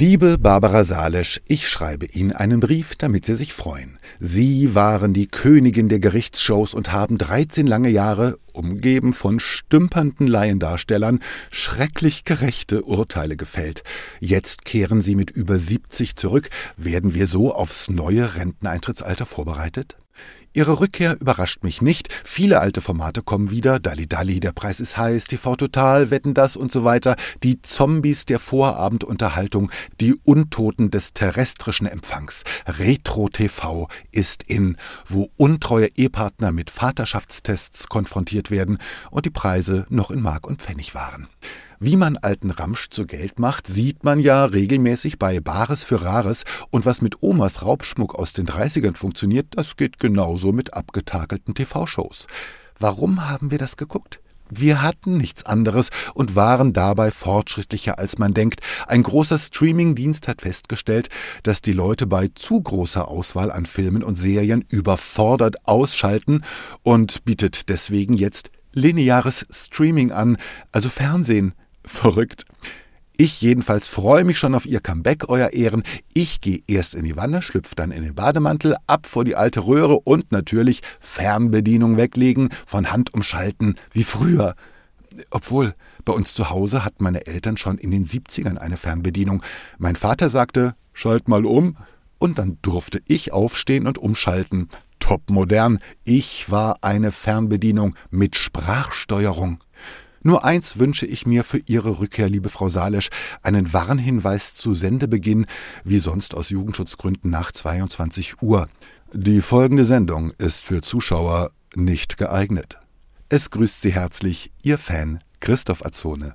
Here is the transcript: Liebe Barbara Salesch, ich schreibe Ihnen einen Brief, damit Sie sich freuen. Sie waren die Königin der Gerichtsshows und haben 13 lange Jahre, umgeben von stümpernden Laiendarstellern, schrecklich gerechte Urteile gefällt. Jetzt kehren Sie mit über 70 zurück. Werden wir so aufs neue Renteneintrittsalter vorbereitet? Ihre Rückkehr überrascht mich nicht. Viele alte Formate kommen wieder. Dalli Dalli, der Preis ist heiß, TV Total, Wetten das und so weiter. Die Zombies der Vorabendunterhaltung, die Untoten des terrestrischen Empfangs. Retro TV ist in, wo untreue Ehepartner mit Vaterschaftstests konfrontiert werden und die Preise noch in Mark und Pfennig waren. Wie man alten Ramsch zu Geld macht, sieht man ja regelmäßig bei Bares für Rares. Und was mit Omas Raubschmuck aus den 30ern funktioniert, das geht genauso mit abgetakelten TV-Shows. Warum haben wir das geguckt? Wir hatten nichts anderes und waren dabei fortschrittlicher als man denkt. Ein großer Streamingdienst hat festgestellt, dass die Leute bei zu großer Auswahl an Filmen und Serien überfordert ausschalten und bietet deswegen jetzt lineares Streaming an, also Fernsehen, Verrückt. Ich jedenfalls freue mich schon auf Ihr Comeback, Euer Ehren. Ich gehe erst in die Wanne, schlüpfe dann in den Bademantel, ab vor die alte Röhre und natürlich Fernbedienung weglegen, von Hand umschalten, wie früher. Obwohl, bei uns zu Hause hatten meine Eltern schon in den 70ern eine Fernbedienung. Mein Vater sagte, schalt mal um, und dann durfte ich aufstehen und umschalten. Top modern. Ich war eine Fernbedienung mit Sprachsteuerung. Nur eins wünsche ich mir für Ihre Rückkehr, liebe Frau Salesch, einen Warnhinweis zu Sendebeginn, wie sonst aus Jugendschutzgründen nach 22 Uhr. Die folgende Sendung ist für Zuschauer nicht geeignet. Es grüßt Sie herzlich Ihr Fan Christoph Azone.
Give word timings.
Liebe 0.00 0.38
Barbara 0.38 0.84
Salesch, 0.84 1.40
ich 1.48 1.68
schreibe 1.68 2.06
Ihnen 2.06 2.30
einen 2.30 2.60
Brief, 2.60 2.94
damit 2.94 3.26
Sie 3.26 3.34
sich 3.34 3.52
freuen. 3.52 3.98
Sie 4.20 4.76
waren 4.76 5.12
die 5.12 5.26
Königin 5.26 5.88
der 5.88 5.98
Gerichtsshows 5.98 6.72
und 6.72 6.92
haben 6.92 7.18
13 7.18 7.66
lange 7.66 7.88
Jahre, 7.88 8.38
umgeben 8.52 9.12
von 9.12 9.40
stümpernden 9.40 10.28
Laiendarstellern, 10.28 11.18
schrecklich 11.50 12.22
gerechte 12.22 12.84
Urteile 12.84 13.36
gefällt. 13.36 13.82
Jetzt 14.20 14.64
kehren 14.64 15.02
Sie 15.02 15.16
mit 15.16 15.32
über 15.32 15.58
70 15.58 16.14
zurück. 16.14 16.48
Werden 16.76 17.14
wir 17.14 17.26
so 17.26 17.52
aufs 17.52 17.90
neue 17.90 18.36
Renteneintrittsalter 18.36 19.26
vorbereitet? 19.26 19.96
Ihre 20.52 20.80
Rückkehr 20.80 21.20
überrascht 21.20 21.62
mich 21.62 21.82
nicht. 21.82 22.08
Viele 22.24 22.60
alte 22.60 22.80
Formate 22.80 23.22
kommen 23.22 23.50
wieder. 23.50 23.78
Dalli 23.78 24.06
Dalli, 24.06 24.40
der 24.40 24.52
Preis 24.52 24.80
ist 24.80 24.96
heiß, 24.96 25.26
TV 25.26 25.56
Total, 25.56 26.10
Wetten 26.10 26.34
das 26.34 26.56
und 26.56 26.72
so 26.72 26.84
weiter. 26.84 27.16
Die 27.42 27.60
Zombies 27.62 28.24
der 28.24 28.38
Vorabendunterhaltung, 28.38 29.70
die 30.00 30.14
Untoten 30.24 30.90
des 30.90 31.12
terrestrischen 31.12 31.86
Empfangs. 31.86 32.44
Retro 32.66 33.28
TV 33.28 33.88
ist 34.10 34.42
in, 34.42 34.76
wo 35.06 35.30
untreue 35.36 35.88
Ehepartner 35.96 36.52
mit 36.52 36.70
Vaterschaftstests 36.70 37.88
konfrontiert 37.88 38.50
werden 38.50 38.78
und 39.10 39.26
die 39.26 39.30
Preise 39.30 39.86
noch 39.90 40.10
in 40.10 40.22
Mark 40.22 40.46
und 40.46 40.62
Pfennig 40.62 40.94
waren. 40.94 41.28
Wie 41.80 41.94
man 41.94 42.16
alten 42.16 42.50
Ramsch 42.50 42.88
zu 42.90 43.06
Geld 43.06 43.38
macht, 43.38 43.68
sieht 43.68 44.02
man 44.02 44.18
ja 44.18 44.44
regelmäßig 44.44 45.16
bei 45.16 45.38
Bares 45.38 45.84
für 45.84 46.02
Rares. 46.02 46.42
Und 46.70 46.86
was 46.86 47.02
mit 47.02 47.22
Omas 47.22 47.62
Raubschmuck 47.62 48.16
aus 48.16 48.32
den 48.32 48.48
30ern 48.48 48.96
funktioniert, 48.96 49.46
das 49.50 49.76
geht 49.76 50.00
genauso 50.00 50.50
mit 50.50 50.74
abgetakelten 50.74 51.54
TV-Shows. 51.54 52.26
Warum 52.80 53.28
haben 53.28 53.52
wir 53.52 53.58
das 53.58 53.76
geguckt? 53.76 54.18
Wir 54.50 54.82
hatten 54.82 55.18
nichts 55.18 55.46
anderes 55.46 55.90
und 56.14 56.34
waren 56.34 56.72
dabei 56.72 57.12
fortschrittlicher 57.12 57.98
als 58.00 58.18
man 58.18 58.34
denkt. 58.34 58.60
Ein 58.88 59.04
großer 59.04 59.38
Streamingdienst 59.38 60.26
hat 60.26 60.42
festgestellt, 60.42 61.10
dass 61.44 61.62
die 61.62 61.74
Leute 61.74 62.08
bei 62.08 62.28
zu 62.34 62.60
großer 62.60 63.06
Auswahl 63.06 63.52
an 63.52 63.66
Filmen 63.66 64.02
und 64.02 64.16
Serien 64.16 64.64
überfordert 64.68 65.68
ausschalten 65.68 66.42
und 66.82 67.24
bietet 67.24 67.68
deswegen 67.68 68.14
jetzt 68.14 68.50
lineares 68.72 69.46
Streaming 69.50 70.10
an, 70.10 70.38
also 70.72 70.88
Fernsehen, 70.88 71.52
Verrückt. 71.88 72.44
Ich 73.16 73.40
jedenfalls 73.40 73.88
freue 73.88 74.22
mich 74.22 74.38
schon 74.38 74.54
auf 74.54 74.64
Ihr 74.64 74.78
Comeback, 74.78 75.28
Euer 75.28 75.50
Ehren. 75.50 75.82
Ich 76.14 76.40
gehe 76.40 76.62
erst 76.68 76.94
in 76.94 77.04
die 77.04 77.16
Wanne, 77.16 77.42
schlüpfe 77.42 77.74
dann 77.74 77.90
in 77.90 78.04
den 78.04 78.14
Bademantel, 78.14 78.76
ab 78.86 79.06
vor 79.06 79.24
die 79.24 79.34
alte 79.34 79.66
Röhre 79.66 79.98
und 79.98 80.30
natürlich 80.30 80.82
Fernbedienung 81.00 81.96
weglegen, 81.96 82.50
von 82.64 82.92
Hand 82.92 83.12
umschalten, 83.14 83.74
wie 83.90 84.04
früher. 84.04 84.54
Obwohl, 85.30 85.74
bei 86.04 86.12
uns 86.12 86.34
zu 86.34 86.50
Hause 86.50 86.84
hatten 86.84 87.02
meine 87.02 87.26
Eltern 87.26 87.56
schon 87.56 87.78
in 87.78 87.90
den 87.90 88.06
70ern 88.06 88.56
eine 88.56 88.76
Fernbedienung. 88.76 89.42
Mein 89.78 89.96
Vater 89.96 90.28
sagte, 90.28 90.76
schalt 90.92 91.26
mal 91.26 91.44
um, 91.44 91.76
und 92.18 92.38
dann 92.38 92.58
durfte 92.62 93.00
ich 93.08 93.32
aufstehen 93.32 93.88
und 93.88 93.98
umschalten. 93.98 94.68
Top 95.00 95.30
modern. 95.30 95.80
Ich 96.04 96.50
war 96.50 96.78
eine 96.82 97.10
Fernbedienung 97.10 97.96
mit 98.10 98.36
Sprachsteuerung. 98.36 99.58
Nur 100.22 100.44
eins 100.44 100.78
wünsche 100.78 101.06
ich 101.06 101.26
mir 101.26 101.44
für 101.44 101.60
Ihre 101.66 102.00
Rückkehr, 102.00 102.28
liebe 102.28 102.48
Frau 102.48 102.68
Salesch, 102.68 103.08
einen 103.42 103.72
Warnhinweis 103.72 104.54
zu 104.54 104.74
Sendebeginn, 104.74 105.46
wie 105.84 105.98
sonst 105.98 106.34
aus 106.34 106.50
Jugendschutzgründen 106.50 107.30
nach 107.30 107.52
22 107.52 108.42
Uhr. 108.42 108.68
Die 109.12 109.40
folgende 109.40 109.84
Sendung 109.84 110.32
ist 110.38 110.62
für 110.62 110.82
Zuschauer 110.82 111.50
nicht 111.74 112.18
geeignet. 112.18 112.78
Es 113.28 113.50
grüßt 113.50 113.82
Sie 113.82 113.92
herzlich 113.92 114.52
Ihr 114.62 114.78
Fan 114.78 115.20
Christoph 115.40 115.84
Azone. 115.84 116.34